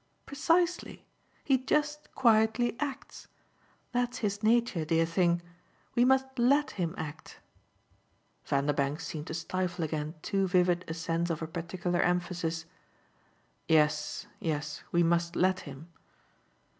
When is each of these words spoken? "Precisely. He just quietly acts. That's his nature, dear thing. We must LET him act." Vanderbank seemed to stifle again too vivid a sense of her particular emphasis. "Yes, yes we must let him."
"Precisely. 0.25 1.05
He 1.43 1.59
just 1.59 2.09
quietly 2.15 2.75
acts. 2.79 3.27
That's 3.91 4.17
his 4.17 4.41
nature, 4.41 4.83
dear 4.83 5.05
thing. 5.05 5.43
We 5.93 6.05
must 6.05 6.39
LET 6.39 6.71
him 6.71 6.95
act." 6.97 7.39
Vanderbank 8.43 8.99
seemed 8.99 9.27
to 9.27 9.35
stifle 9.35 9.85
again 9.85 10.15
too 10.23 10.47
vivid 10.47 10.85
a 10.87 10.95
sense 10.95 11.29
of 11.29 11.39
her 11.39 11.45
particular 11.45 12.01
emphasis. 12.01 12.65
"Yes, 13.67 14.25
yes 14.39 14.81
we 14.91 15.03
must 15.03 15.35
let 15.35 15.59
him." 15.69 15.87